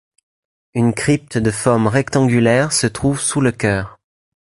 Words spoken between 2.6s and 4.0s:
se trouve sous le chœur.